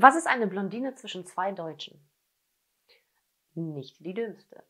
Was 0.00 0.14
ist 0.14 0.28
eine 0.28 0.46
Blondine 0.46 0.94
zwischen 0.94 1.26
zwei 1.26 1.50
Deutschen? 1.50 2.08
Nicht 3.54 3.98
die 3.98 4.14
dümmste. 4.14 4.62